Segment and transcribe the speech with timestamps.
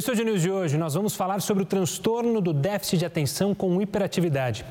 [0.00, 3.82] Estúdio News de hoje nós vamos falar sobre o transtorno do déficit de atenção com
[3.82, 4.64] hiperatividade.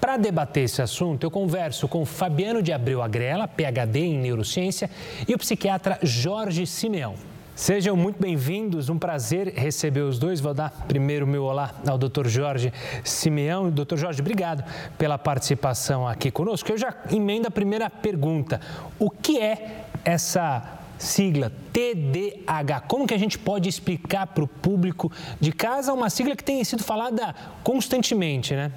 [0.00, 4.88] Para debater esse assunto, eu converso com Fabiano de Abreu Agrela, PhD em neurociência,
[5.26, 7.16] e o psiquiatra Jorge Simeão.
[7.56, 10.40] Sejam muito bem-vindos, um prazer receber os dois.
[10.40, 12.28] Vou dar primeiro meu olá ao Dr.
[12.28, 13.72] Jorge Simeão.
[13.72, 13.96] Dr.
[13.96, 14.62] Jorge, obrigado
[14.96, 16.70] pela participação aqui conosco.
[16.70, 18.60] Eu já emendo a primeira pergunta.
[19.00, 22.80] O que é essa sigla TDAH?
[22.82, 25.10] Como que a gente pode explicar para o público
[25.40, 28.70] de casa uma sigla que tem sido falada constantemente, né?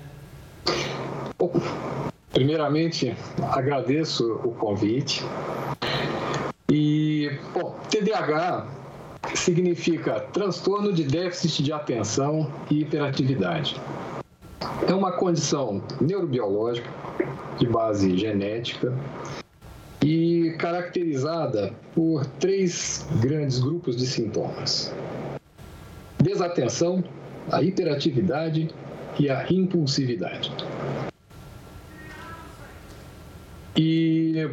[2.31, 3.15] Primeiramente,
[3.51, 5.23] agradeço o convite.
[6.71, 8.67] E, bom, TDAH
[9.35, 13.79] significa transtorno de déficit de atenção e hiperatividade.
[14.87, 16.89] É uma condição neurobiológica
[17.59, 18.93] de base genética
[20.03, 24.93] e caracterizada por três grandes grupos de sintomas:
[26.21, 27.03] desatenção,
[27.49, 28.69] a hiperatividade
[29.17, 30.51] e a impulsividade.
[33.75, 34.49] E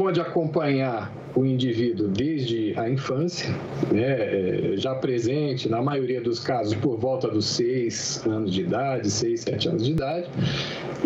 [0.00, 3.50] pode acompanhar o indivíduo desde a infância,
[3.92, 9.10] né, é, já presente, na maioria dos casos, por volta dos 6 anos de idade,
[9.10, 10.26] 6, 7 anos de idade,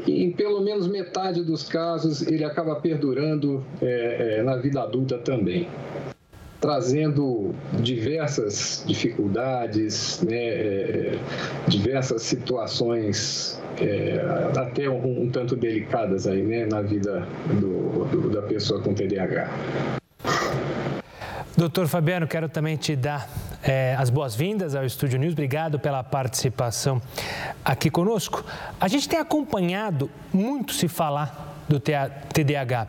[0.06, 5.18] e em pelo menos metade dos casos ele acaba perdurando é, é, na vida adulta
[5.18, 5.66] também
[6.60, 11.18] trazendo diversas dificuldades, né, é,
[11.68, 14.20] diversas situações é,
[14.58, 19.50] até um, um, tanto delicadas aí, né, na vida do, do, da pessoa com TDAH.
[21.56, 23.28] Doutor Fabiano, quero também te dar
[23.62, 25.32] é, as boas-vindas ao Estúdio News.
[25.32, 27.00] Obrigado pela participação
[27.64, 28.44] aqui conosco.
[28.80, 32.88] A gente tem acompanhado muito se falar do TDAH.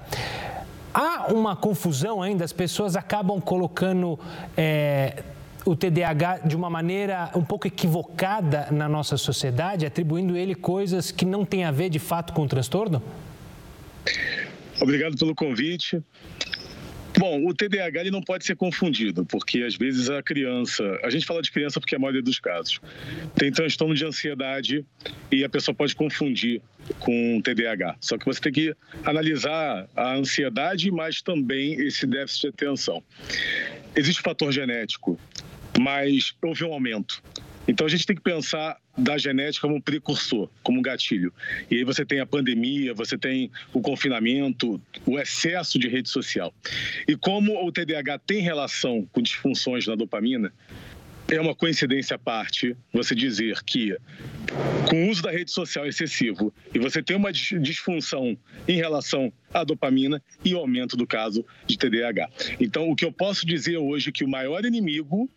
[0.94, 4.19] Há uma confusão ainda, as pessoas acabam colocando
[4.57, 5.24] é,
[5.66, 11.26] o TDAH de uma maneira um pouco equivocada na nossa sociedade, atribuindo ele coisas que
[11.26, 13.02] não têm a ver de fato com o transtorno?
[14.80, 16.02] Obrigado pelo convite.
[17.18, 21.25] Bom, o TDAH ele não pode ser confundido, porque às vezes a criança, a gente
[21.25, 22.81] fala de criança porque é a maioria dos casos,
[23.36, 24.86] tem transtorno de ansiedade
[25.31, 26.62] e a pessoa pode confundir
[27.00, 27.96] com TDAH.
[28.02, 28.75] Só que você tem que
[29.06, 33.02] analisar a ansiedade, mas também esse déficit de atenção.
[33.95, 35.19] Existe fator genético,
[35.79, 37.22] mas houve um aumento.
[37.67, 41.33] Então a gente tem que pensar da genética como precursor, como gatilho.
[41.69, 46.53] E aí você tem a pandemia, você tem o confinamento, o excesso de rede social.
[47.07, 50.53] E como o TDAH tem relação com disfunções na dopamina,
[51.30, 53.97] é uma coincidência à parte você dizer que,
[54.90, 58.38] com o uso da rede social excessivo, e você tem uma disfunção
[58.68, 62.30] em relação à dopamina e aumento do caso de TDAH.
[62.59, 65.30] Então, o que eu posso dizer hoje é que o maior inimigo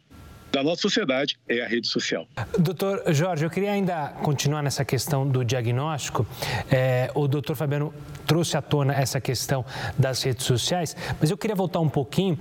[0.50, 2.26] da nossa sociedade é a rede social.
[2.58, 6.26] Doutor Jorge, eu queria ainda continuar nessa questão do diagnóstico.
[6.70, 7.92] É, o doutor Fabiano
[8.26, 9.64] trouxe à tona essa questão
[9.98, 12.38] das redes sociais, mas eu queria voltar um pouquinho,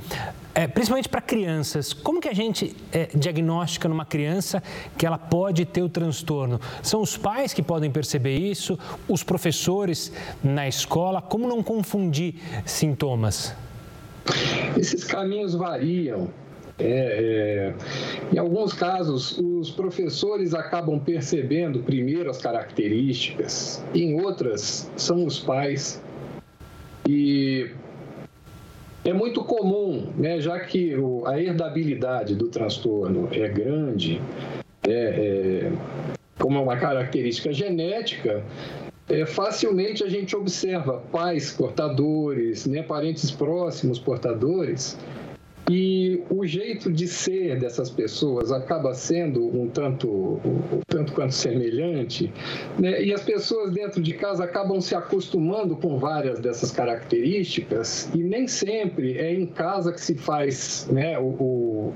[0.57, 1.94] é, principalmente para crianças.
[1.94, 4.63] Como que a gente é, diagnostica numa criança
[4.97, 6.59] que ela pode ter o transtorno?
[6.81, 10.12] São os pais que podem perceber isso, os professores
[10.44, 11.22] na escola?
[11.22, 13.53] Como não confundir sintomas?
[14.75, 16.28] Esses caminhos variam.
[16.79, 25.23] É, é, em alguns casos, os professores acabam percebendo primeiro as características, em outras, são
[25.23, 26.01] os pais.
[27.07, 27.69] E
[29.07, 34.22] é muito comum, né, já que o, a herdabilidade do transtorno é grande,
[34.85, 35.72] é, é,
[36.38, 38.44] como é uma característica genética,
[39.07, 45.00] é, facilmente a gente observa pais portadores, né, parentes próximos portadores,
[45.69, 52.31] e o jeito de ser dessas pessoas acaba sendo um tanto, um tanto quanto semelhante,
[52.79, 53.03] né?
[53.03, 58.47] e as pessoas dentro de casa acabam se acostumando com várias dessas características, e nem
[58.47, 61.93] sempre é em casa que se faz né, o, o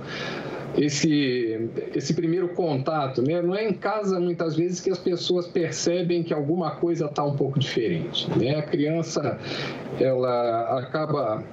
[0.77, 3.21] esse, esse primeiro contato.
[3.21, 3.41] Né?
[3.41, 7.35] Não é em casa, muitas vezes, que as pessoas percebem que alguma coisa está um
[7.35, 8.29] pouco diferente.
[8.39, 8.55] Né?
[8.55, 9.37] A criança
[9.99, 11.43] ela acaba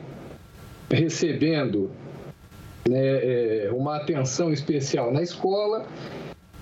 [0.90, 1.90] recebendo
[2.88, 5.86] né, é, uma atenção especial na escola,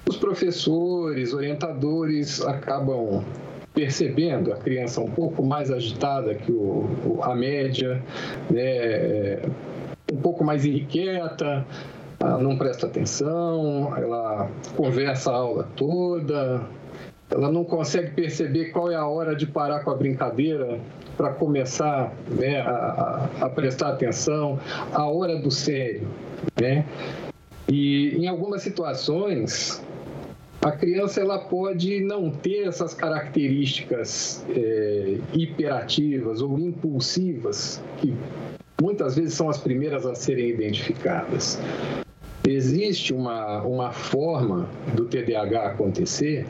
[0.09, 3.25] os professores, orientadores acabam
[3.75, 8.03] percebendo a criança um pouco mais agitada que o, a média,
[8.51, 9.39] né,
[10.13, 11.67] um pouco mais irrequieta,
[12.41, 16.63] não presta atenção, ela conversa a aula toda,
[17.31, 20.79] ela não consegue perceber qual é a hora de parar com a brincadeira
[21.17, 24.61] para começar né, a, a, prestar atenção,
[24.93, 26.07] a hora do sério.
[26.61, 26.85] Né?
[27.69, 29.83] E em algumas situações,
[30.63, 38.15] a criança ela pode não ter essas características é, hiperativas ou impulsivas, que
[38.81, 41.59] muitas vezes são as primeiras a serem identificadas.
[42.47, 46.47] Existe uma, uma forma do TDAH acontecer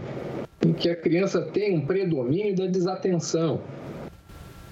[0.67, 3.61] em que a criança tem um predomínio da desatenção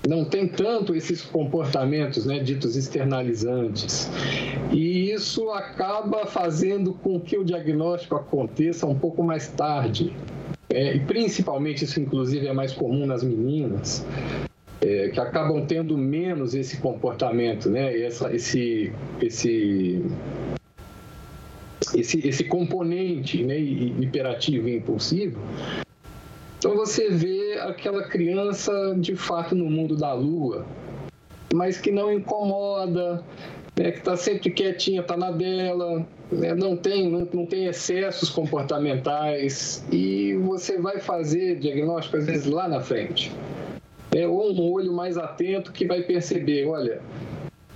[0.08, 4.10] não tem tanto esses comportamentos né, ditos externalizantes.
[4.70, 10.12] E isso acaba fazendo com que o diagnóstico aconteça um pouco mais tarde.
[10.68, 14.04] É, e principalmente isso, inclusive, é mais comum nas meninas,
[14.80, 18.92] é, que acabam tendo menos esse comportamento, né, essa, esse,
[19.22, 20.04] esse,
[21.94, 25.38] esse, esse componente né, hiperativo e impulsivo
[26.64, 30.64] então você vê aquela criança de fato no mundo da lua,
[31.52, 33.22] mas que não incomoda,
[33.78, 38.30] né, que está sempre quietinha, está na dela, né, não, tem, não, não tem excessos
[38.30, 43.30] comportamentais e você vai fazer diagnóstico às vezes lá na frente.
[44.16, 47.02] É, ou um olho mais atento que vai perceber, olha,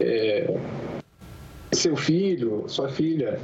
[0.00, 0.50] é,
[1.72, 3.38] seu filho, sua filha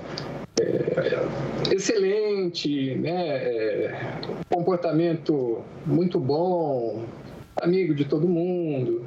[0.60, 3.36] é, excelente, né?
[3.36, 4.18] É,
[4.48, 7.04] comportamento muito bom,
[7.56, 9.04] amigo de todo mundo.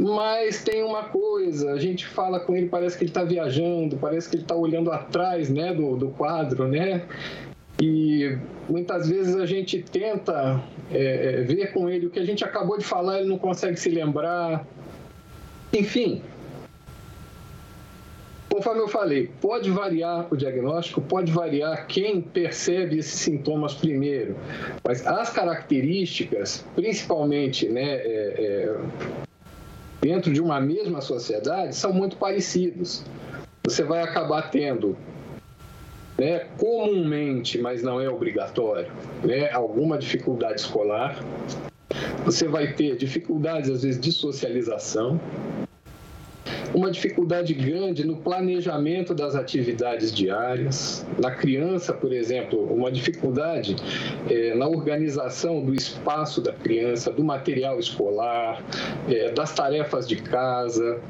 [0.00, 4.28] Mas tem uma coisa, a gente fala com ele, parece que ele está viajando, parece
[4.28, 7.02] que ele está olhando atrás né, do, do quadro, né?
[7.80, 8.36] E
[8.68, 12.76] muitas vezes a gente tenta é, é ver com ele o que a gente acabou
[12.76, 14.66] de falar, ele não consegue se lembrar.
[15.72, 16.22] Enfim,
[18.54, 24.36] Conforme eu falei, pode variar o diagnóstico, pode variar quem percebe esses sintomas primeiro,
[24.86, 28.76] mas as características, principalmente né, é, é,
[30.00, 33.04] dentro de uma mesma sociedade, são muito parecidos.
[33.64, 34.96] Você vai acabar tendo
[36.16, 38.92] né, comumente, mas não é obrigatório,
[39.24, 41.18] né, alguma dificuldade escolar.
[42.24, 45.20] Você vai ter dificuldades, às vezes, de socialização
[46.74, 51.06] uma dificuldade grande no planejamento das atividades diárias.
[51.18, 53.76] Na criança, por exemplo, uma dificuldade
[54.28, 58.60] é, na organização do espaço da criança, do material escolar,
[59.08, 61.00] é, das tarefas de casa.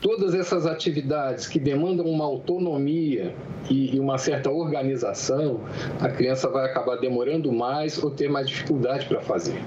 [0.00, 3.34] Todas essas atividades que demandam uma autonomia
[3.68, 5.60] e, e uma certa organização,
[5.98, 9.60] a criança vai acabar demorando mais ou ter mais dificuldade para fazer.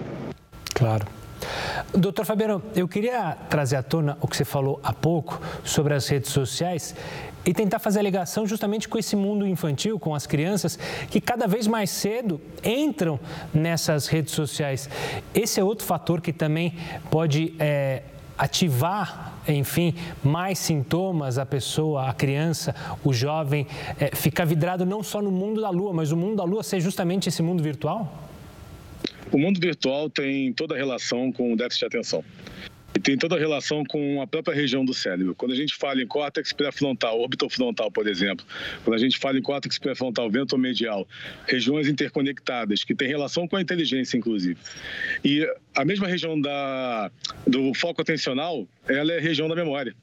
[0.74, 1.06] Claro.
[1.94, 6.08] Doutor Fabiano, eu queria trazer à tona o que você falou há pouco sobre as
[6.08, 6.96] redes sociais
[7.46, 10.80] e tentar fazer a ligação justamente com esse mundo infantil, com as crianças
[11.10, 13.20] que cada vez mais cedo entram
[13.54, 14.90] nessas redes sociais.
[15.34, 16.76] Esse é outro fator que também
[17.10, 18.04] pode é,
[18.38, 19.94] ativar, enfim,
[20.24, 22.74] mais sintomas, a pessoa, a criança,
[23.04, 23.68] o jovem,
[24.00, 26.80] é, ficar vidrado não só no mundo da lua, mas o mundo da lua ser
[26.80, 28.31] justamente esse mundo virtual?
[29.32, 32.24] O mundo virtual tem toda a relação com o déficit de atenção.
[32.94, 35.34] E tem toda a relação com a própria região do cérebro.
[35.34, 38.46] Quando a gente fala em córtex pré-frontal, orbitofrontal, por exemplo,
[38.84, 41.08] quando a gente fala em córtex pré-frontal ventromedial,
[41.48, 44.58] regiões interconectadas, que tem relação com a inteligência, inclusive.
[45.24, 47.10] E a mesma região da,
[47.48, 49.96] do foco atencional, ela é região da memória.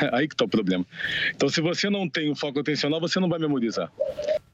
[0.12, 0.86] Aí que está o problema.
[1.34, 3.90] Então, se você não tem o foco atencional, você não vai memorizar.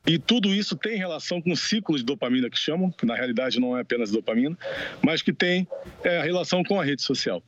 [0.06, 3.76] E tudo isso tem relação com ciclos de dopamina que chamam, que na realidade não
[3.76, 4.58] é apenas dopamina,
[5.00, 5.66] mas que tem
[6.02, 7.42] é, relação com a rede social.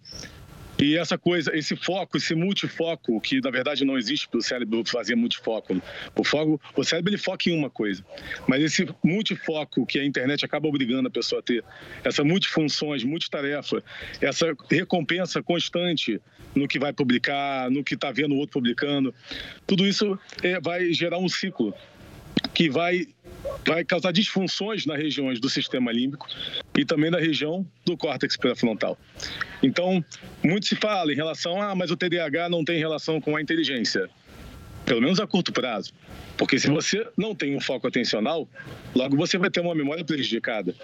[0.79, 4.83] E essa coisa, esse foco, esse multifoco, que na verdade não existe para o cérebro
[4.85, 5.81] fazer multifoco.
[6.17, 8.05] O, foco, o cérebro ele foca em uma coisa.
[8.47, 11.65] Mas esse multifoco que a internet acaba obrigando a pessoa a ter,
[12.03, 13.83] essa multifunções, multitarefa,
[14.21, 16.21] essa recompensa constante
[16.55, 19.15] no que vai publicar, no que está vendo o outro publicando,
[19.67, 21.75] tudo isso é, vai gerar um ciclo
[22.53, 23.07] que vai,
[23.67, 26.27] vai causar disfunções nas regiões do sistema límbico
[26.77, 28.99] e também na região do córtex pré-frontal.
[29.63, 30.05] Então,
[30.43, 33.43] muito se fala em relação a, ah, mas o TDAH não tem relação com a
[33.43, 34.09] inteligência,
[34.85, 35.93] pelo menos a curto prazo.
[36.37, 38.49] Porque se você não tem um foco atencional,
[38.95, 40.75] logo você vai ter uma memória prejudicada.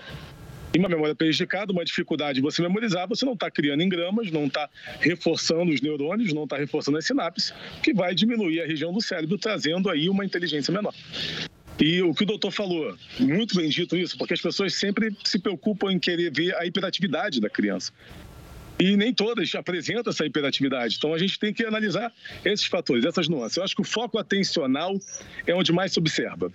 [0.73, 4.47] E uma memória prejudicada, uma dificuldade de você memorizar, você não está criando engramas, não
[4.47, 4.69] está
[5.00, 9.37] reforçando os neurônios, não está reforçando as sinapses, que vai diminuir a região do cérebro,
[9.37, 10.95] trazendo aí uma inteligência menor.
[11.81, 15.39] E o que o doutor falou, muito bem dito isso, porque as pessoas sempre se
[15.39, 17.91] preocupam em querer ver a hiperatividade da criança.
[18.79, 20.97] E nem todas apresentam essa hiperatividade.
[20.97, 22.12] Então a gente tem que analisar
[22.45, 23.57] esses fatores, essas nuances.
[23.57, 24.99] Eu acho que o foco atencional
[25.47, 26.50] é onde mais se observa.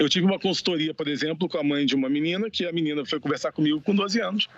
[0.00, 3.04] Eu tive uma consultoria, por exemplo, com a mãe de uma menina, que a menina
[3.04, 4.48] foi conversar comigo com 12 anos.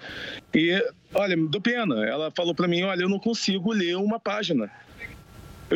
[0.55, 0.81] E,
[1.13, 2.07] olha, deu pena.
[2.07, 4.71] Ela falou para mim: olha, eu não consigo ler uma página.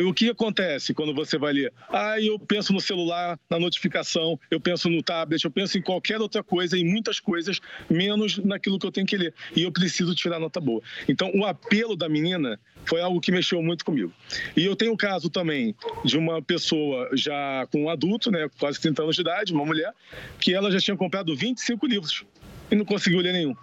[0.05, 1.73] O que acontece quando você vai ler?
[1.89, 6.21] Ah, eu penso no celular, na notificação, eu penso no tablet, eu penso em qualquer
[6.21, 9.33] outra coisa, em muitas coisas, menos naquilo que eu tenho que ler.
[9.55, 10.81] E eu preciso tirar nota boa.
[11.07, 14.13] Então, o apelo da menina foi algo que mexeu muito comigo.
[14.55, 15.75] E eu tenho o caso também
[16.05, 19.93] de uma pessoa já com um adulto, né, quase 30 anos de idade, uma mulher,
[20.39, 22.23] que ela já tinha comprado 25 livros
[22.71, 23.55] e não conseguiu ler nenhum.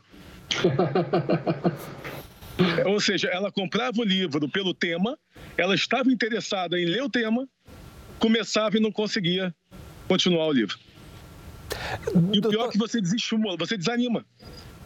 [2.86, 5.18] Ou seja, ela comprava o livro pelo tema,
[5.56, 7.48] ela estava interessada em ler o tema,
[8.18, 9.54] começava e não conseguia
[10.06, 10.78] continuar o livro.
[12.32, 14.24] E o pior é que você desestimula, você desanima.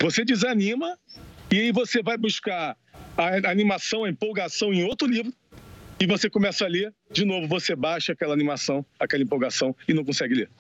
[0.01, 0.99] Você desanima
[1.53, 2.77] e aí você vai buscar
[3.17, 5.33] a animação, a empolgação em outro livro
[6.01, 10.05] e você começa a ler, de novo você baixa aquela animação, aquela empolgação e não
[10.05, 10.51] consegue ler.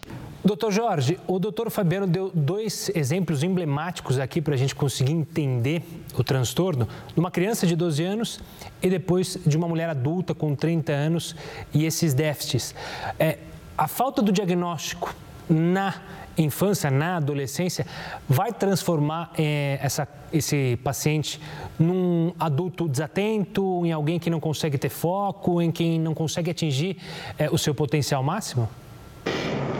[0.44, 5.82] Doutor Jorge, o doutor Fabiano deu dois exemplos emblemáticos aqui para a gente conseguir entender
[6.16, 8.40] o transtorno de uma criança de 12 anos
[8.80, 11.34] e depois de uma mulher adulta com 30 anos
[11.74, 12.72] e esses déficits.
[13.18, 13.38] É,
[13.76, 15.12] a falta do diagnóstico
[15.50, 15.94] na
[16.36, 17.84] infância, na adolescência,
[18.28, 21.40] vai transformar é, essa, esse paciente
[21.76, 26.96] num adulto desatento, em alguém que não consegue ter foco, em quem não consegue atingir
[27.36, 28.68] é, o seu potencial máximo?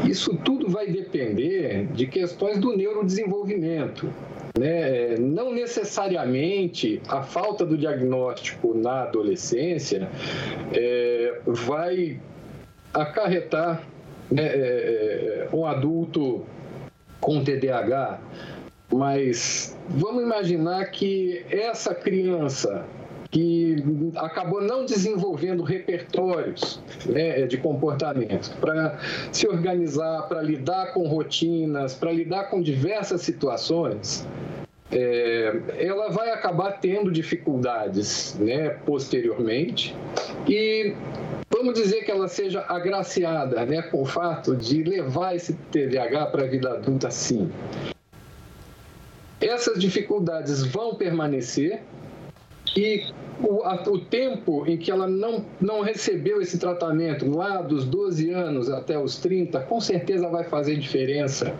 [0.06, 4.12] Isso tudo vai depender de questões do neurodesenvolvimento.
[4.58, 5.16] Né?
[5.18, 10.08] Não necessariamente a falta do diagnóstico na adolescência
[10.72, 12.20] é, vai
[12.92, 13.82] acarretar
[14.30, 16.44] né, é, um adulto
[17.20, 18.20] com TDAH,
[18.92, 22.84] mas vamos imaginar que essa criança
[23.30, 23.84] que
[24.16, 28.98] acabou não desenvolvendo repertórios né, de comportamento para
[29.30, 34.26] se organizar, para lidar com rotinas, para lidar com diversas situações,
[34.90, 39.94] é, ela vai acabar tendo dificuldades né, posteriormente
[40.48, 40.94] e
[41.50, 46.44] vamos dizer que ela seja agraciada né, com o fato de levar esse TDAH para
[46.44, 47.50] a vida adulta sim.
[49.38, 51.82] Essas dificuldades vão permanecer
[52.78, 53.04] e
[53.40, 58.30] o, a, o, tempo em que ela não, não recebeu esse tratamento, lá dos 12
[58.30, 61.54] anos até os 30, com certeza vai fazer diferença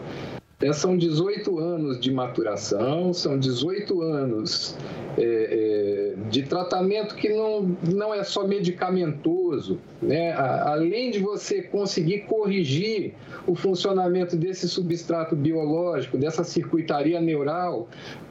[0.73, 4.77] são 18 anos de maturação, são 18 anos
[5.17, 9.79] é, é, de tratamento que não, não é só medicamentoso.
[10.00, 10.33] Né?
[10.33, 13.15] além de você conseguir corrigir
[13.49, 17.88] o funcionamento desse substrato biológico, dessa circuitaria neural,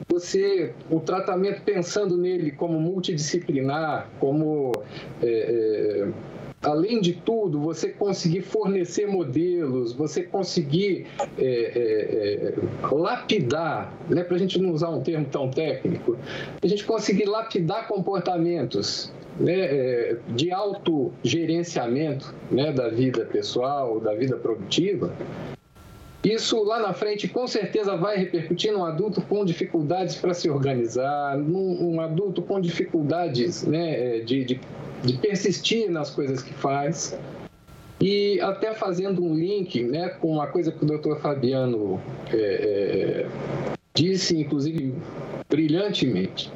[0.08, 4.72] você, o tratamento pensando nele como multidisciplinar, como
[5.22, 6.08] é, é
[6.62, 11.06] além de tudo, você conseguir fornecer modelos, você conseguir
[11.38, 16.16] é, é, é, lapidar, né, para a gente não usar um termo tão técnico,
[16.60, 24.36] a gente conseguir lapidar comportamentos né, é, de autogerenciamento né, da vida pessoal, da vida
[24.36, 25.12] produtiva,
[26.24, 31.38] isso lá na frente com certeza vai repercutir num adulto com dificuldades para se organizar,
[31.38, 34.60] num um adulto com dificuldades né, é, de, de
[35.02, 37.18] de persistir nas coisas que faz.
[38.00, 42.00] E até fazendo um link né, com uma coisa que o doutor Fabiano
[42.32, 43.26] é, é,
[43.92, 44.94] disse, inclusive
[45.48, 46.52] brilhantemente.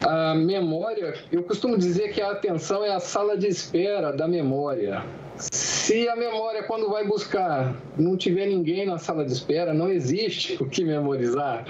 [0.00, 5.04] A memória, eu costumo dizer que a atenção é a sala de espera da memória.
[5.36, 10.62] Se a memória, quando vai buscar, não tiver ninguém na sala de espera, não existe
[10.62, 11.64] o que memorizar.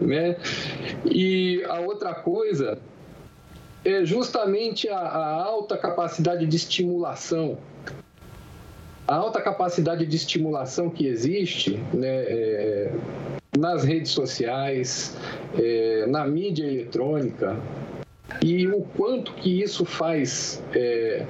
[0.00, 0.36] Né?
[1.04, 2.78] E a outra coisa
[3.84, 7.58] é justamente a, a alta capacidade de estimulação
[9.06, 12.92] a alta capacidade de estimulação que existe né, é,
[13.56, 15.16] nas redes sociais,
[15.58, 17.56] é, na mídia eletrônica,
[18.42, 21.24] e o quanto que isso faz, é,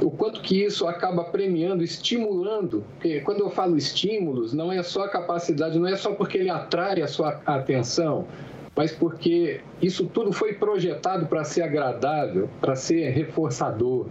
[0.00, 2.84] o quanto que isso acaba premiando, estimulando.
[2.94, 6.50] Porque quando eu falo estímulos, não é só a capacidade, não é só porque ele
[6.50, 8.26] atrai a sua atenção,
[8.74, 14.06] mas porque isso tudo foi projetado para ser agradável, para ser reforçador.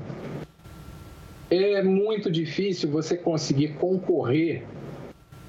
[1.50, 4.64] É muito difícil você conseguir concorrer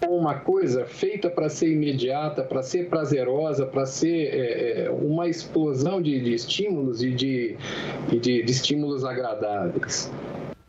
[0.04, 6.00] uma coisa feita para ser imediata, para ser prazerosa, para ser é, é, uma explosão
[6.02, 7.56] de, de estímulos e de,
[8.08, 10.12] de, de estímulos agradáveis.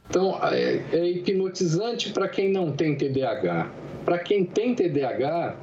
[0.10, 3.70] Então, é, é hipnotizante para quem não tem TDAH.
[4.06, 5.58] Para quem tem TDAH,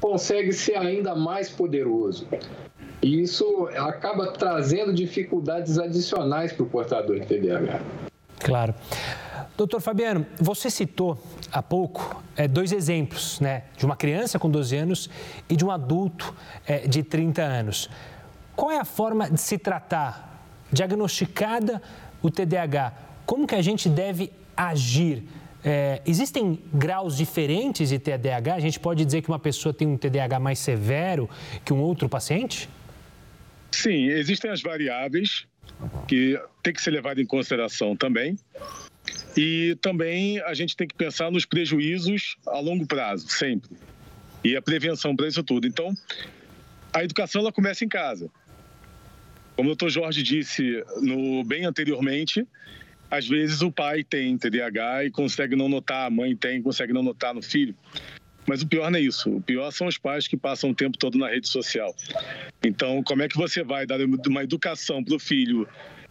[0.00, 2.26] consegue ser ainda mais poderoso.
[3.00, 7.80] E isso acaba trazendo dificuldades adicionais para o portador de TDAH.
[8.40, 8.74] Claro.
[9.58, 13.64] Doutor Fabiano, você citou há pouco é, dois exemplos, né?
[13.76, 15.10] De uma criança com 12 anos
[15.50, 16.32] e de um adulto
[16.64, 17.90] é, de 30 anos.
[18.54, 21.82] Qual é a forma de se tratar diagnosticada
[22.22, 22.92] o TDAH,
[23.26, 25.24] como que a gente deve agir?
[25.64, 28.54] É, existem graus diferentes de TDAH?
[28.54, 31.28] A gente pode dizer que uma pessoa tem um TDAH mais severo
[31.64, 32.68] que um outro paciente?
[33.72, 35.48] Sim, existem as variáveis
[36.06, 38.38] que tem que ser levado em consideração também.
[39.36, 43.76] E também a gente tem que pensar nos prejuízos a longo prazo, sempre.
[44.42, 45.66] E a prevenção para isso tudo.
[45.66, 45.94] Então,
[46.92, 48.30] a educação ela começa em casa.
[49.56, 52.46] Como o doutor Jorge disse no, bem anteriormente,
[53.10, 57.02] às vezes o pai tem TDAH e consegue não notar, a mãe tem consegue não
[57.02, 57.74] notar no filho.
[58.46, 59.30] Mas o pior não é isso.
[59.30, 61.94] O pior são os pais que passam o tempo todo na rede social.
[62.64, 65.68] Então, como é que você vai dar uma educação para o filho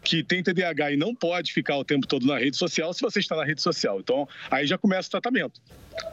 [0.07, 3.19] que tem TDAH e não pode ficar o tempo todo na rede social se você
[3.19, 3.99] está na rede social?
[3.99, 5.61] Então, aí já começa o tratamento.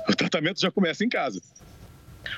[0.08, 1.40] O tratamento já começa em casa.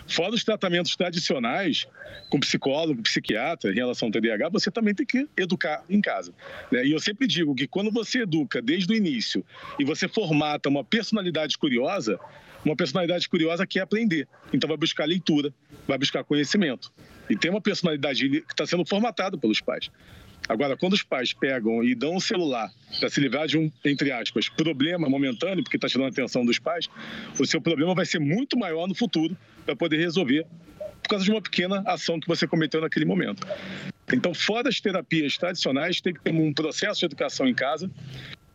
[0.07, 1.87] Fora os tratamentos tradicionais,
[2.29, 6.35] com psicólogo, psiquiatra, em relação ao TDAH, você também tem que educar em casa.
[6.71, 6.85] Né?
[6.85, 9.43] E eu sempre digo que quando você educa desde o início
[9.79, 12.21] e você formata uma personalidade curiosa,
[12.67, 14.29] uma personalidade curiosa quer aprender.
[14.53, 15.55] Então vai buscar leitura,
[15.89, 16.93] vai buscar conhecimento.
[17.31, 19.91] E tem uma personalidade que está sendo formatada pelos pais.
[20.49, 24.13] Agora, quando os pais pegam e dão o celular para se livrar de um, entre
[24.13, 26.89] aspas, problema momentâneo, porque está tirando a atenção dos pais,
[27.39, 30.47] o seu problema vai ser muito maior no futuro para poder resolver
[31.03, 33.47] por causa de uma pequena ação que você cometeu naquele momento.
[34.13, 37.91] Então, fora as terapias tradicionais, tem que ter um processo de educação em casa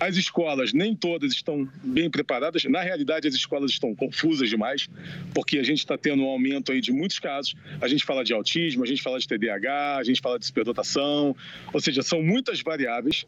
[0.02, 2.64] as escolas, nem todas estão bem preparadas.
[2.64, 4.90] Na realidade, as escolas estão confusas demais,
[5.32, 7.54] porque a gente está tendo um aumento aí de muitos casos.
[7.80, 11.36] A gente fala de autismo, a gente fala de TDAH, a gente fala de superdotação.
[11.72, 13.28] Ou seja, são muitas variáveis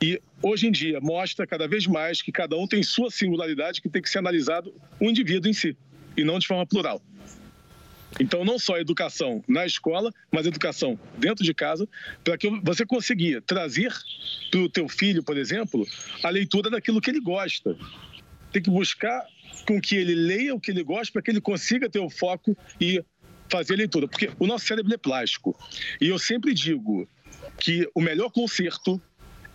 [0.00, 3.88] e hoje em dia mostra cada vez mais que cada um tem sua singularidade que
[3.88, 5.76] tem que ser analisado o indivíduo em si
[6.16, 7.02] e não de forma plural.
[8.20, 11.88] Então, não só educação na escola, mas educação dentro de casa,
[12.22, 13.92] para que você consiga trazer
[14.50, 15.86] para o teu filho, por exemplo,
[16.22, 17.76] a leitura daquilo que ele gosta.
[18.52, 19.24] Tem que buscar
[19.66, 22.56] com que ele leia o que ele gosta para que ele consiga ter o foco
[22.80, 23.02] e
[23.48, 24.06] fazer a leitura.
[24.06, 25.58] Porque o nosso cérebro é plástico.
[26.00, 27.08] E eu sempre digo
[27.58, 29.00] que o melhor conserto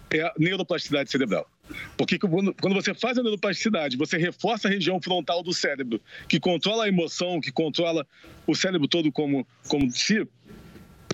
[0.10, 1.50] é a neuroplasticidade cerebral.
[1.97, 6.86] Porque quando você faz a neuroplasticidade, você reforça a região frontal do cérebro, que controla
[6.86, 8.06] a emoção, que controla
[8.45, 10.25] o cérebro todo como, como si,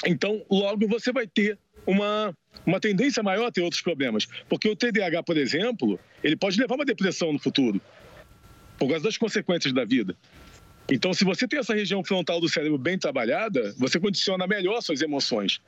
[0.06, 2.34] então logo você vai ter uma,
[2.66, 4.28] uma tendência maior a ter outros problemas.
[4.50, 7.82] Porque o TDAH, por exemplo, ele pode levar uma depressão no futuro,
[8.78, 10.16] por causa das consequências da vida.
[10.90, 15.02] Então, se você tem essa região frontal do cérebro bem trabalhada, você condiciona melhor suas
[15.02, 15.62] emoções.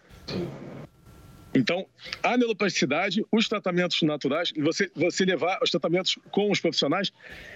[1.56, 1.88] Então,
[2.22, 7.12] a neuroplasticidade, os tratamentos naturais, você, você levar os tratamentos com os profissionais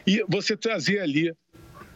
[0.08, 1.34] e você trazer ali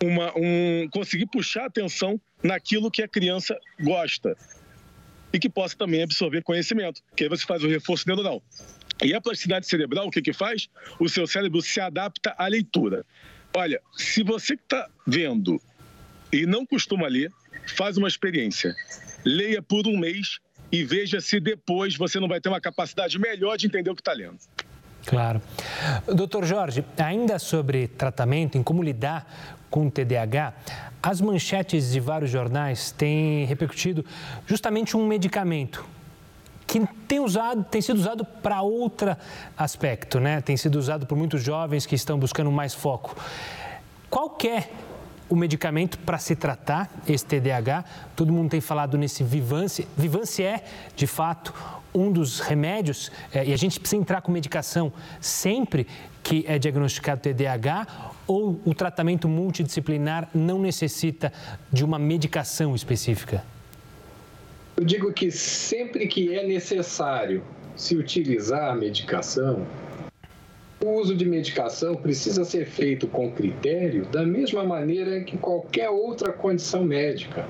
[0.03, 4.35] uma, um, conseguir puxar atenção naquilo que a criança gosta
[5.31, 8.43] e que possa também absorver conhecimento, que aí você faz o reforço neuronal.
[9.01, 10.69] E a plasticidade cerebral, o que que faz?
[10.99, 13.05] O seu cérebro se adapta à leitura.
[13.55, 15.61] Olha, se você está vendo
[16.31, 17.31] e não costuma ler,
[17.75, 18.75] faz uma experiência.
[19.25, 20.39] Leia por um mês
[20.73, 24.01] e veja se depois você não vai ter uma capacidade melhor de entender o que
[24.01, 24.39] está lendo.
[25.05, 25.39] Claro.
[26.07, 30.51] Doutor Jorge, ainda sobre tratamento, em como lidar com o TDAH,
[31.01, 34.03] as manchetes de vários jornais têm repercutido
[34.47, 35.85] justamente um medicamento
[36.65, 39.15] que tem, usado, tem sido usado para outro
[39.55, 40.41] aspecto, né?
[40.41, 43.15] Tem sido usado por muitos jovens que estão buscando mais foco.
[44.09, 44.69] Qual é
[45.33, 47.83] o medicamento para se tratar esse TDAH.
[48.15, 49.87] Todo mundo tem falado nesse Vivance.
[49.97, 50.63] Vivance é,
[50.95, 51.51] de fato,
[51.91, 55.87] um dos remédios é, e a gente precisa entrar com medicação sempre
[56.21, 61.33] que é diagnosticado TDAH ou o tratamento multidisciplinar não necessita
[61.71, 63.43] de uma medicação específica?
[64.77, 67.43] Eu digo que sempre que é necessário
[67.75, 69.65] se utilizar a medicação,
[70.83, 76.33] o uso de medicação precisa ser feito com critério, da mesma maneira que qualquer outra
[76.33, 77.47] condição médica.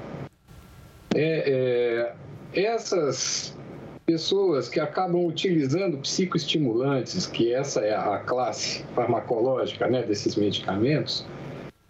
[1.15, 2.13] É,
[2.53, 3.57] é, essas
[4.05, 11.25] pessoas que acabam utilizando psicoestimulantes, que essa é a classe farmacológica né, desses medicamentos,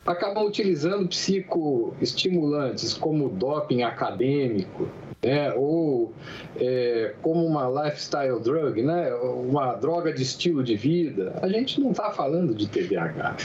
[0.05, 4.87] acabam utilizando psicoestimulantes como doping acadêmico,
[5.23, 6.13] né, ou
[6.59, 11.91] é, como uma lifestyle drug, né, uma droga de estilo de vida, a gente não
[11.91, 13.37] está falando de TDAH.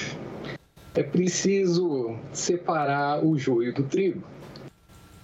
[0.94, 4.22] É preciso separar o joio do trigo.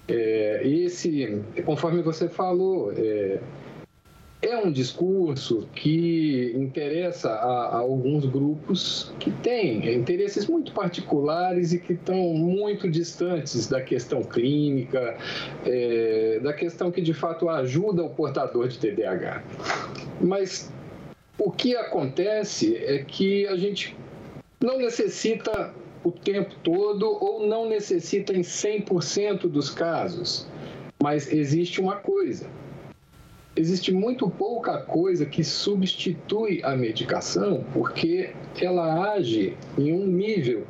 [0.07, 3.41] É, esse, conforme você falou, é,
[4.45, 11.79] é um discurso que interessa a, a, alguns grupos que têm interesses muito particulares e
[11.79, 15.17] que estão muito distantes da questão clínica,
[15.65, 19.43] é, da questão que de fato ajuda o portador de TDAH.
[20.21, 20.71] Mas
[21.37, 23.97] O que acontece é que a gente
[24.63, 30.47] não necessita o tempo todo ou não necessita em 100% dos casos.
[31.03, 32.47] Mas existe uma coisa:
[33.57, 40.67] existe muito pouca coisa que substitui a medicação, porque ela age em um nível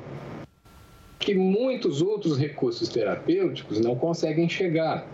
[1.18, 5.06] que muitos outros recursos terapêuticos não conseguem chegar.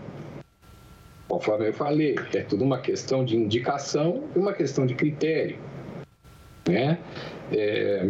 [1.27, 5.57] Conforme eu falei, é tudo uma questão de indicação e uma questão de critério.
[6.67, 6.99] Né?
[7.53, 8.09] É...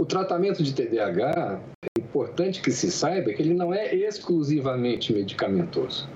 [0.00, 6.08] O tratamento de TDAH, é importante que se saiba que ele não é exclusivamente medicamentoso.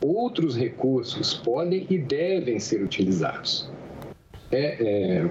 [0.00, 3.70] Outros recursos podem e devem ser utilizados.
[4.50, 5.30] É, é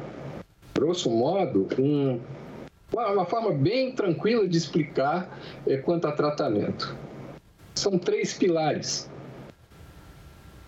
[0.75, 2.19] grosso modo, um,
[2.91, 6.95] uma forma bem tranquila de explicar é, quanto a tratamento
[7.75, 9.09] são três pilares.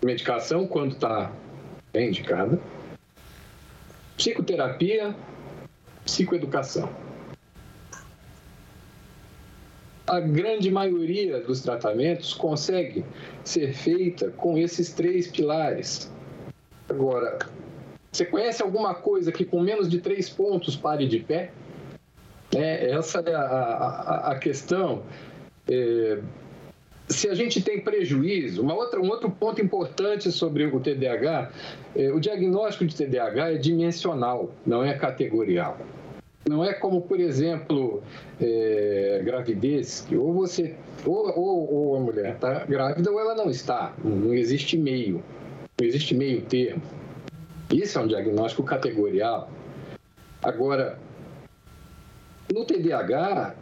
[0.04, 1.32] Medicação, quando está
[1.92, 2.60] bem indicada,
[4.16, 5.16] psicoterapia,
[6.06, 7.07] psicoeducação.
[10.08, 13.04] A grande maioria dos tratamentos consegue
[13.44, 16.10] ser feita com esses três pilares.
[16.88, 17.38] Agora,
[18.12, 21.52] você conhece alguma coisa que com menos de três pontos pare de pé?
[22.56, 25.04] É, essa é a, a, a questão.
[25.70, 26.20] É,
[27.10, 31.52] se a gente tem prejuízo, uma outra, um outro ponto importante sobre o TDAH,
[31.96, 35.78] é, o diagnóstico de TDAH é dimensional, não é categorial.
[36.48, 38.02] Não é como, por exemplo,
[38.40, 43.50] é, gravidez, que ou você, ou, ou, ou a mulher está grávida ou ela não
[43.50, 43.94] está.
[44.04, 45.24] Não existe meio,
[45.80, 46.82] não existe meio termo.
[47.72, 49.52] Isso é um diagnóstico categorial.
[50.42, 50.98] Agora,
[52.54, 53.56] no TDAH,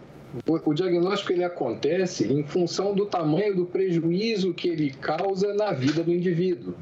[0.48, 6.04] o diagnóstico ele acontece em função do tamanho do prejuízo que ele causa na vida
[6.04, 6.76] do indivíduo.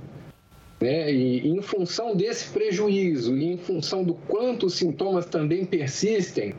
[0.82, 1.12] Né?
[1.14, 6.54] E em função desse prejuízo e em função do quanto os sintomas também persistem,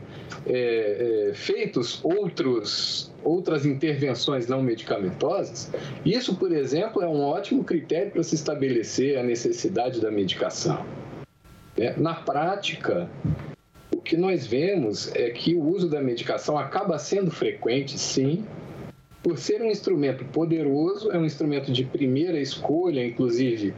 [0.47, 5.71] é, é, feitos outros, outras intervenções não medicamentosas,
[6.03, 10.85] isso, por exemplo, é um ótimo critério para se estabelecer a necessidade da medicação.
[11.77, 11.93] Né?
[11.97, 13.09] Na prática,
[14.05, 18.45] que nós vemos é que o uso da medicação acaba sendo frequente, sim,
[19.25, 23.73] por ser um instrumento poderoso, é um instrumento de primeira escolha, inclusive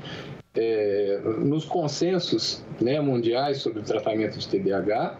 [0.53, 5.17] é, nos consensos né, mundiais sobre o tratamento de TDAH,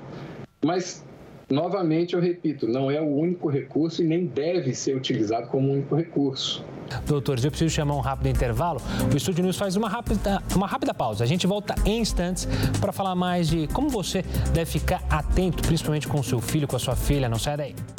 [0.65, 1.07] mas
[1.49, 5.95] Novamente, eu repito, não é o único recurso e nem deve ser utilizado como único
[5.95, 6.61] recurso.
[7.05, 8.81] Doutores, eu preciso chamar um rápido intervalo.
[9.13, 11.23] O Estúdio News faz uma rápida, uma rápida pausa.
[11.23, 12.45] A gente volta em instantes
[12.81, 16.75] para falar mais de como você deve ficar atento, principalmente com o seu filho, com
[16.75, 17.29] a sua filha.
[17.29, 17.96] Não sai daí.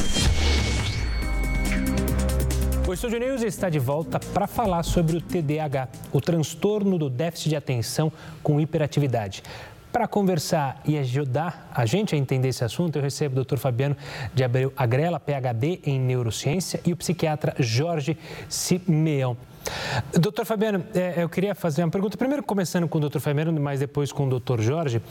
[2.89, 7.51] O Estúdio News está de volta para falar sobre o TDAH, o transtorno do déficit
[7.51, 8.11] de atenção
[8.43, 9.43] com hiperatividade.
[9.93, 13.59] Para conversar e ajudar a gente a entender esse assunto, eu recebo o Dr.
[13.59, 13.95] Fabiano
[14.33, 18.17] de Abreu Agrela, PhD em Neurociência, e o psiquiatra Jorge
[18.49, 19.37] Simeão.
[20.19, 23.81] Doutor Fabiano, é, eu queria fazer uma pergunta, primeiro começando com o doutor Fabiano, mas
[23.81, 25.03] depois com o doutor Jorge.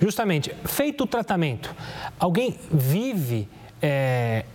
[0.00, 1.76] Justamente, feito o tratamento,
[2.18, 3.46] alguém vive
[3.82, 4.46] é,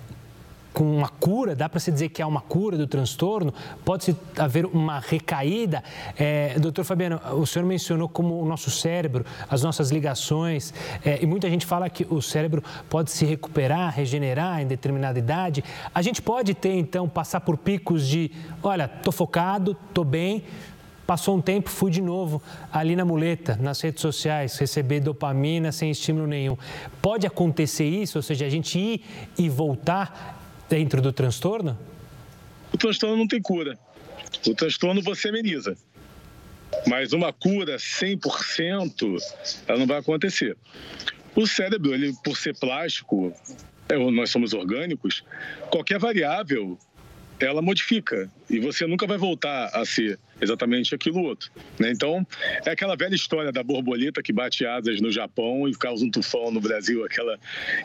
[0.73, 3.53] com uma cura, dá para se dizer que há uma cura do transtorno?
[3.83, 5.83] Pode haver uma recaída?
[6.17, 10.73] É, doutor Fabiano, o senhor mencionou como o nosso cérebro, as nossas ligações,
[11.05, 15.63] é, e muita gente fala que o cérebro pode se recuperar, regenerar em determinada idade.
[15.93, 18.31] A gente pode ter, então, passar por picos de,
[18.63, 20.43] olha, estou focado, estou bem,
[21.05, 25.91] Passou um tempo, fui de novo ali na muleta, nas redes sociais, receber dopamina sem
[25.91, 26.55] estímulo nenhum.
[27.01, 29.03] Pode acontecer isso, ou seja, a gente ir
[29.37, 30.40] e voltar
[30.71, 31.77] dentro do transtorno?
[32.73, 33.77] O transtorno não tem cura.
[34.47, 35.75] O transtorno você ameniza.
[36.87, 39.21] Mas uma cura 100%,
[39.67, 40.55] ela não vai acontecer.
[41.35, 43.33] O cérebro, ele, por ser plástico,
[43.89, 45.25] é, nós somos orgânicos,
[45.69, 46.79] qualquer variável
[47.45, 51.51] ela modifica e você nunca vai voltar a ser exatamente aquilo outro.
[51.79, 51.91] Né?
[51.91, 52.25] Então,
[52.65, 56.51] é aquela velha história da borboleta que bate asas no Japão e causa um tufão
[56.51, 57.03] no Brasil.
[57.05, 57.37] aquela.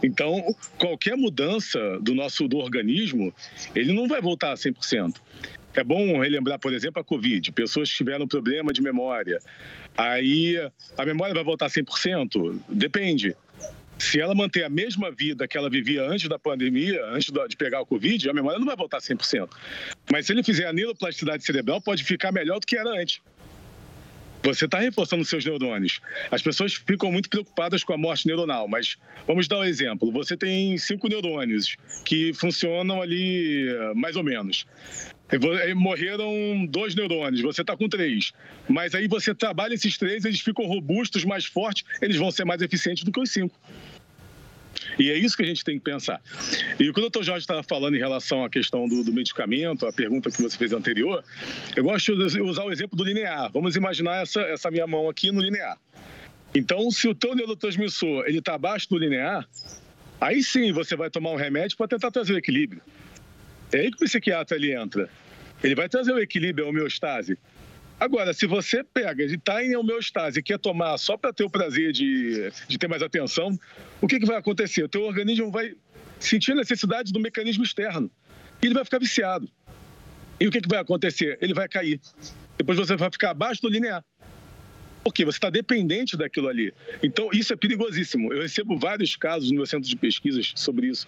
[0.02, 3.32] Então, qualquer mudança do nosso do organismo,
[3.74, 5.16] ele não vai voltar a 100%.
[5.74, 7.52] É bom relembrar, por exemplo, a Covid.
[7.52, 9.38] Pessoas que tiveram problema de memória.
[9.96, 10.56] Aí,
[10.96, 12.58] a memória vai voltar a 100%?
[12.68, 13.36] Depende.
[13.98, 17.80] Se ela manter a mesma vida que ela vivia antes da pandemia, antes de pegar
[17.80, 19.48] o Covid, a memória não vai voltar 100%.
[20.12, 23.20] Mas se ele fizer a neuroplasticidade cerebral, pode ficar melhor do que era antes.
[24.46, 26.00] Você está reforçando seus neurônios.
[26.30, 30.12] As pessoas ficam muito preocupadas com a morte neuronal, mas vamos dar um exemplo.
[30.12, 34.66] Você tem cinco neurônios que funcionam ali mais ou menos.
[35.74, 38.32] Morreram dois neurônios, você está com três.
[38.68, 42.62] Mas aí você trabalha esses três, eles ficam robustos, mais fortes, eles vão ser mais
[42.62, 43.58] eficientes do que os cinco.
[44.98, 46.20] E é isso que a gente tem que pensar.
[46.80, 49.92] E quando o doutor Jorge estava falando em relação à questão do, do, medicamento, a
[49.92, 51.22] pergunta que você fez anterior,
[51.76, 53.50] eu gosto de usar o exemplo do linear.
[53.52, 55.78] Vamos imaginar essa, essa minha mão aqui no linear.
[56.54, 59.46] Então, se o teu neurotransmissor ele está abaixo do linear,
[60.20, 62.80] aí sim você vai tomar um remédio para tentar trazer o equilíbrio.
[63.72, 65.10] É aí que o psiquiatra ele entra.
[65.62, 67.38] Ele vai trazer o equilíbrio, a homeostase.
[67.98, 71.50] Agora, se você pega e está em homeostase e quer tomar só para ter o
[71.50, 73.58] prazer de, de ter mais atenção,
[74.00, 74.82] o que, que vai acontecer?
[74.82, 75.74] O teu organismo vai
[76.20, 78.10] sentir a necessidade do mecanismo externo
[78.62, 79.48] e ele vai ficar viciado.
[80.38, 81.38] E o que, que vai acontecer?
[81.40, 81.98] Ele vai cair.
[82.58, 84.04] Depois você vai ficar abaixo do linear.
[85.06, 86.74] Porque você está dependente daquilo ali.
[87.00, 88.32] Então, isso é perigosíssimo.
[88.32, 91.06] Eu recebo vários casos no meu centro de pesquisas sobre isso.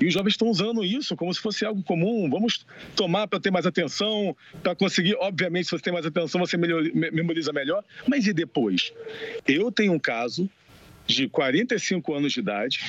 [0.00, 2.30] E os jovens estão usando isso como se fosse algo comum.
[2.30, 5.16] Vamos tomar para ter mais atenção, para conseguir.
[5.16, 7.82] Obviamente, se você tem mais atenção, você memoriza melhor.
[8.06, 8.92] Mas e depois?
[9.44, 10.48] Eu tenho um caso
[11.04, 12.84] de 45 anos de idade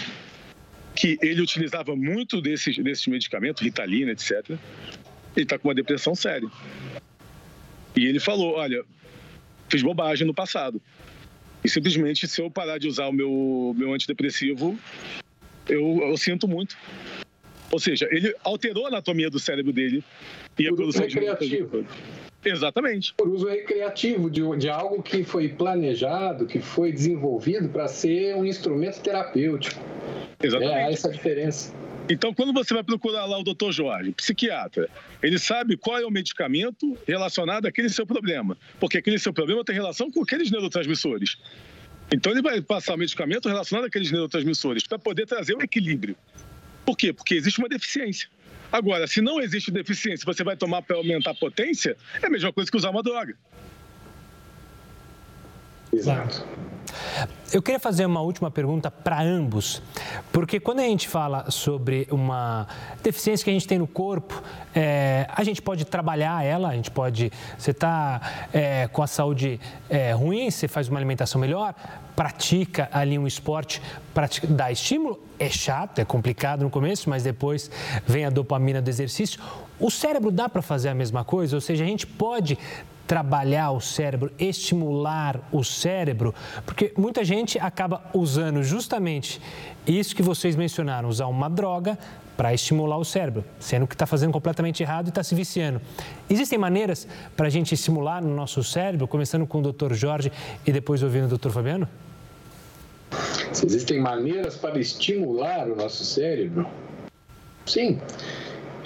[0.95, 4.47] que ele utilizava muito desses, desses medicamentos, Ritalina, etc.
[4.47, 4.60] Ele
[5.38, 6.47] está com uma depressão séria.
[7.95, 8.86] E ele falou: Olha,
[9.71, 10.81] fiz bobagem no passado.
[11.63, 14.77] E simplesmente, se eu parar de usar o meu, meu antidepressivo,
[15.69, 16.77] eu, eu sinto muito.
[17.71, 20.03] Ou seja, ele alterou a anatomia do cérebro dele
[20.60, 21.84] e Por a produção recreativo.
[21.84, 23.13] de Exatamente.
[23.13, 28.43] Por uso recreativo de, de algo que foi planejado, que foi desenvolvido para ser um
[28.43, 29.79] instrumento terapêutico.
[30.41, 30.75] Exatamente.
[30.75, 31.71] É essa a diferença.
[32.12, 34.89] Então, quando você vai procurar lá o doutor Jorge, psiquiatra,
[35.24, 39.74] ele sabe qual é o medicamento relacionado àquele seu problema, porque aquele seu problema tem
[39.74, 41.38] relação com aqueles neurotransmissores.
[42.13, 46.17] Então, ele vai passar medicamento relacionado àqueles neurotransmissores para poder trazer o equilíbrio.
[46.86, 47.13] Por quê?
[47.13, 48.28] Porque existe uma deficiência.
[48.69, 52.52] Agora, se não existe deficiência, você vai tomar para aumentar a potência, é a mesma
[52.52, 53.38] coisa que usar uma droga.
[55.93, 56.45] Exato.
[57.54, 59.82] Eu queria fazer uma última pergunta para ambos,
[60.32, 62.66] porque quando a gente fala sobre uma
[63.04, 64.42] deficiência que a gente tem no corpo,
[64.74, 67.30] é, a gente pode trabalhar ela, a gente pode.
[67.58, 69.60] Você está é, com a saúde
[69.90, 71.76] é, ruim, você faz uma alimentação melhor,
[72.16, 73.82] pratica ali um esporte,
[74.14, 77.70] pratica, dá estímulo, é chato, é complicado no começo, mas depois
[78.08, 79.42] vem a dopamina do exercício.
[79.78, 82.58] O cérebro dá para fazer a mesma coisa, ou seja, a gente pode
[83.08, 86.34] trabalhar o cérebro, estimular o cérebro,
[86.66, 89.42] porque muita gente acaba usando justamente
[89.86, 91.98] isso que vocês mencionaram, usar uma droga
[92.38, 95.82] para estimular o cérebro, sendo que está fazendo completamente errado e está se viciando.
[96.30, 99.94] Existem maneiras para a gente estimular no nosso cérebro, começando com o Dr.
[99.94, 100.32] Jorge
[100.66, 101.50] e depois ouvindo o Dr.
[101.50, 101.88] Fabiano?
[103.52, 106.66] Existem maneiras para estimular o nosso cérebro?
[107.66, 108.00] Sim.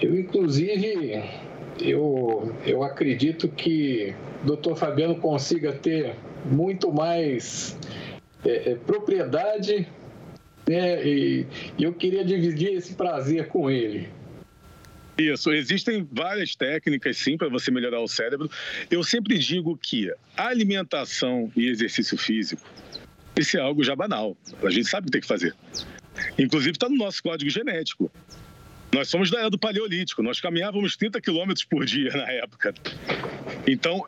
[0.01, 1.23] Eu, inclusive,
[1.79, 4.75] eu, eu acredito que o Dr.
[4.75, 7.77] Fabiano consiga ter muito mais
[8.43, 9.87] é, é, propriedade
[10.67, 11.45] né, e,
[11.77, 14.07] e eu queria dividir esse prazer com ele.
[15.17, 18.49] Isso, existem várias técnicas sim para você melhorar o cérebro.
[18.91, 22.61] Eu sempre digo que alimentação e exercício físico,
[23.39, 24.35] isso é algo já banal.
[24.61, 25.55] A gente sabe o que tem que fazer.
[26.37, 28.11] Inclusive está no nosso código genético.
[28.95, 32.73] Nós somos da era do Paleolítico, nós caminhávamos 30 quilômetros por dia na época.
[33.67, 34.05] Então,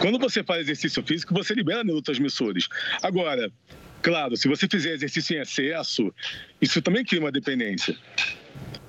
[0.00, 2.68] quando você faz exercício físico, você libera neurotransmissores.
[3.02, 3.50] Agora,
[4.00, 6.14] claro, se você fizer exercício em excesso,
[6.62, 7.98] isso também cria uma dependência.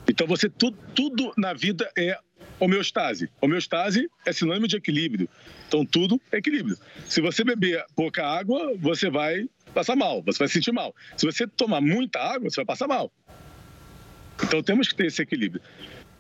[0.08, 2.16] Então, você tudo, tudo na vida é
[2.60, 3.28] homeostase.
[3.42, 5.28] Homeostase é sinônimo de equilíbrio.
[5.68, 6.78] Então, tudo é equilíbrio.
[7.08, 10.94] Se você beber pouca água, você vai passar mal, você vai se sentir mal.
[11.18, 13.12] Se você tomar muita água, você vai passar mal.
[14.44, 15.62] Então temos que ter esse equilíbrio.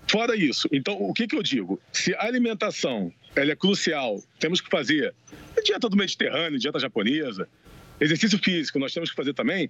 [0.08, 1.80] Fora isso, então o que, que eu digo?
[1.92, 5.14] Se a alimentação ela é crucial, temos que fazer
[5.64, 7.48] dieta do Mediterrâneo, dieta japonesa,
[8.00, 9.70] exercício físico nós temos que fazer também,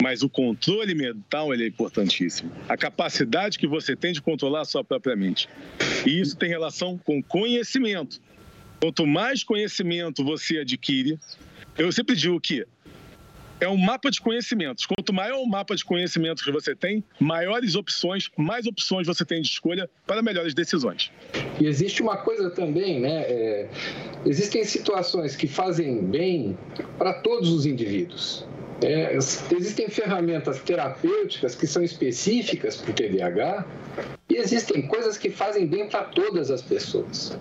[0.00, 2.50] mas o controle mental ele é importantíssimo.
[2.68, 5.48] A capacidade que você tem de controlar a sua própria mente.
[6.06, 8.20] E isso tem relação com conhecimento.
[8.80, 11.18] Quanto mais conhecimento você adquire,
[11.76, 12.66] eu sempre digo que
[13.60, 14.86] é um mapa de conhecimentos.
[14.86, 19.40] Quanto maior o mapa de conhecimentos que você tem, maiores opções, mais opções você tem
[19.40, 21.10] de escolha para melhores decisões.
[21.60, 23.22] E existe uma coisa também, né?
[23.22, 23.68] É,
[24.26, 26.58] existem situações que fazem bem
[26.98, 28.46] para todos os indivíduos.
[28.82, 33.66] É, existem ferramentas terapêuticas que são específicas para o TDAH
[34.28, 37.38] e existem coisas que fazem bem para todas as pessoas.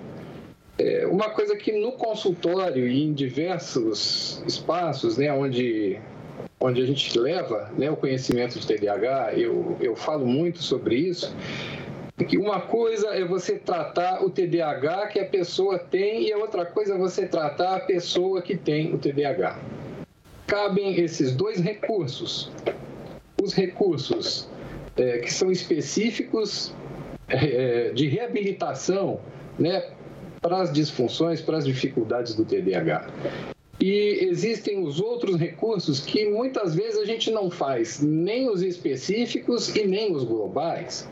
[0.78, 6.00] É uma coisa que no consultório e em diversos espaços, né, onde
[6.60, 11.36] onde a gente leva né, o conhecimento de TDAH, eu, eu falo muito sobre isso,
[12.26, 16.66] que uma coisa é você tratar o TDAH que a pessoa tem e a outra
[16.66, 19.60] coisa é você tratar a pessoa que tem o TDAH.
[20.48, 22.50] Cabem esses dois recursos.
[23.42, 24.48] Os recursos
[24.96, 26.74] é, que são específicos
[27.28, 29.20] é, de reabilitação
[29.60, 29.84] né,
[30.44, 33.08] para as disfunções, para as dificuldades do TDAH.
[33.80, 39.74] E existem os outros recursos que muitas vezes a gente não faz, nem os específicos
[39.76, 41.10] e nem os globais.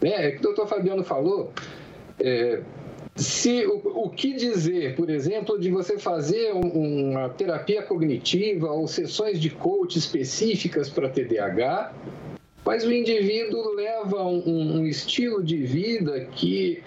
[0.00, 0.28] Né?
[0.28, 1.52] É que o doutor Fabiano falou,
[2.18, 2.62] é,
[3.16, 8.86] se o, o, que dizer, por exemplo, de você fazer um, uma terapia cognitiva ou
[8.86, 11.92] sessões de coach específicas para TDAH,
[12.70, 16.80] mas o indivíduo leva um, um estilo de vida que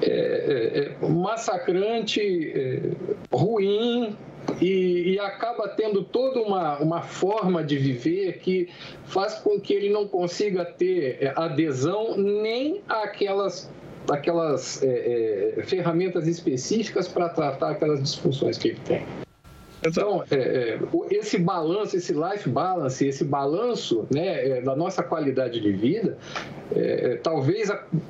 [0.00, 2.20] é, é, é massacrante,
[2.52, 2.80] é,
[3.32, 4.16] ruim,
[4.60, 8.68] e, e, acaba tendo toda uma, uma forma de viver que
[9.04, 13.70] faz com que ele não consiga ter é, adesão nem àquelas
[14.10, 19.06] aquelas é, é, ferramentas específicas para tratar aquelas disfunções que ele tem.
[19.84, 20.78] Então, é, é,
[21.10, 26.16] esse balanço, esse life balance, esse balanço né, é, da nossa qualidade de vida,
[26.74, 27.68] é, é talvez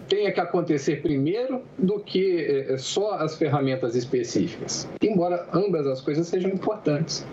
[0.09, 6.27] tenha que acontecer primeiro do que é, só as ferramentas específicas, embora ambas as coisas
[6.27, 7.27] sejam importantes.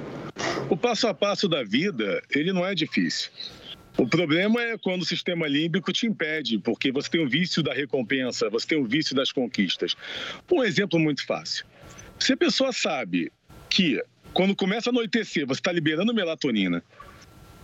[0.70, 3.32] O passo a passo da vida, ele não é difícil.
[3.98, 7.74] O problema é quando o sistema límbico te impede, porque você tem o vício da
[7.74, 9.94] recompensa, você tem o vício das conquistas.
[10.50, 11.66] Um exemplo muito fácil.
[12.18, 13.30] Se a pessoa sabe
[13.70, 14.02] que
[14.40, 16.82] quando começa a anoitecer, você está liberando melatonina.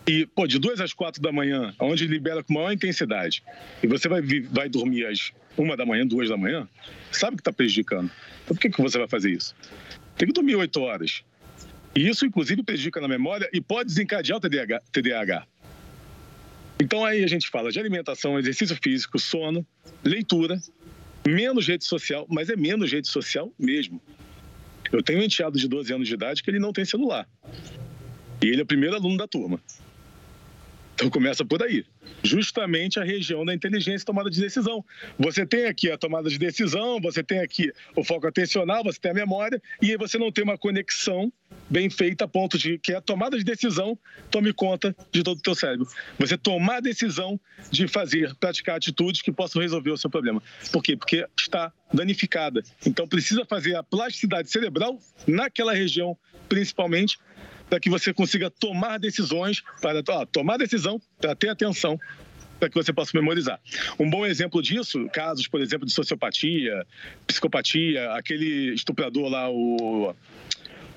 [0.05, 3.41] E, pô, de duas às quatro da manhã, onde libera com maior intensidade,
[3.81, 6.67] e você vai, vai dormir às uma da manhã, duas da manhã,
[7.13, 8.11] sabe que está prejudicando.
[8.43, 9.55] Então, por que, que você vai fazer isso?
[10.17, 11.23] Tem que dormir oito horas.
[11.95, 14.81] E isso, inclusive, prejudica na memória e pode desencadear o TDAH.
[14.91, 15.47] TDAH.
[16.77, 19.65] Então, aí a gente fala de alimentação, exercício físico, sono,
[20.03, 20.59] leitura,
[21.25, 24.01] menos rede social, mas é menos rede social mesmo.
[24.91, 27.27] Eu tenho um enteado de 12 anos de idade que ele não tem celular.
[28.41, 29.59] E ele é o primeiro aluno da turma.
[30.95, 31.85] Então começa por aí.
[32.23, 34.83] Justamente a região da inteligência e tomada de decisão.
[35.19, 39.11] Você tem aqui a tomada de decisão, você tem aqui o foco atencional, você tem
[39.11, 41.31] a memória, e aí você não tem uma conexão
[41.69, 43.97] bem feita a ponto de que a tomada de decisão
[44.31, 45.85] tome conta de todo o teu cérebro.
[46.17, 50.41] Você tomar a decisão de fazer, praticar atitudes que possam resolver o seu problema.
[50.71, 50.95] Por quê?
[50.95, 52.63] Porque está danificada.
[52.85, 57.17] Então precisa fazer a plasticidade cerebral naquela região, principalmente,
[57.69, 61.99] para que você consiga tomar decisões, para ó, tomar decisão, para ter atenção,
[62.59, 63.59] para que você possa memorizar.
[63.99, 66.85] Um bom exemplo disso, casos, por exemplo, de sociopatia,
[67.27, 70.15] psicopatia, aquele estuprador lá, o,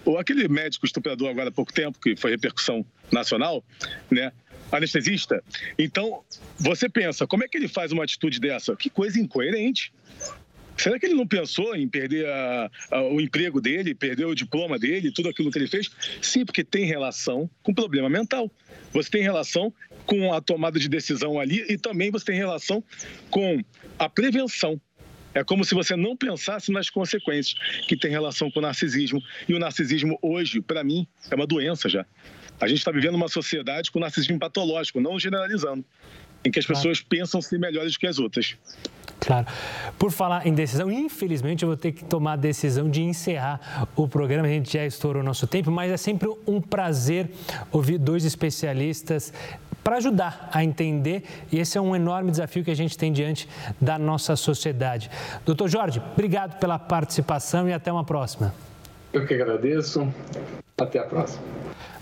[0.04, 3.64] o aquele médico estuprador agora há pouco tempo, que foi repercussão nacional,
[4.10, 4.32] né?
[4.70, 5.42] Anestesista.
[5.78, 6.22] Então,
[6.58, 8.76] você pensa, como é que ele faz uma atitude dessa?
[8.76, 9.92] Que coisa incoerente.
[10.78, 14.78] Será que ele não pensou em perder a, a, o emprego dele, perder o diploma
[14.78, 15.90] dele, tudo aquilo que ele fez?
[16.22, 18.50] Sim, porque tem relação com problema mental.
[18.92, 19.74] Você tem relação
[20.06, 22.82] com a tomada de decisão ali e também você tem relação
[23.28, 23.62] com
[23.98, 24.80] a prevenção.
[25.34, 27.54] É como se você não pensasse nas consequências
[27.86, 29.22] que tem relação com o narcisismo.
[29.48, 32.06] E o narcisismo hoje, para mim, é uma doença já.
[32.60, 35.84] A gente está vivendo uma sociedade com narcisismo patológico, não generalizando,
[36.44, 38.56] em que as pessoas pensam ser melhores que as outras.
[39.20, 39.46] Claro.
[39.98, 44.06] Por falar em decisão, infelizmente eu vou ter que tomar a decisão de encerrar o
[44.06, 44.46] programa.
[44.46, 47.30] A gente já estourou o nosso tempo, mas é sempre um prazer
[47.72, 49.32] ouvir dois especialistas
[49.82, 51.24] para ajudar a entender.
[51.50, 53.48] E esse é um enorme desafio que a gente tem diante
[53.80, 55.10] da nossa sociedade.
[55.44, 58.54] Doutor Jorge, obrigado pela participação e até uma próxima.
[59.12, 60.06] Eu que agradeço.
[60.76, 61.42] Até a próxima.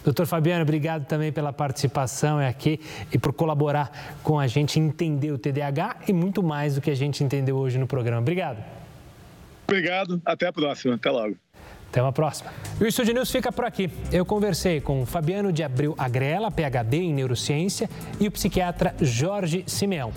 [0.06, 2.78] Doutor Fabiano, obrigado também pela participação aqui
[3.12, 6.94] e por colaborar com a gente entender o TDAH e muito mais do que a
[6.94, 8.20] gente entendeu hoje no programa.
[8.20, 8.62] Obrigado.
[9.66, 10.94] Obrigado, até a próxima.
[10.94, 11.36] Até logo.
[11.90, 12.52] Até uma próxima.
[12.80, 13.90] E o Estúdio News fica por aqui.
[14.12, 17.90] Eu conversei com Fabiano de Abreu Agrela, PhD em Neurociência,
[18.20, 20.12] e o psiquiatra Jorge Simeão.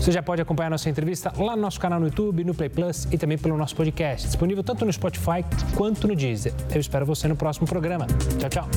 [0.00, 3.06] Você já pode acompanhar nossa entrevista lá no nosso canal no YouTube, no Play Plus
[3.10, 5.44] e também pelo nosso podcast, disponível tanto no Spotify
[5.76, 6.52] quanto no Deezer.
[6.72, 8.06] Eu espero você no próximo programa.
[8.38, 8.68] Tchau, tchau.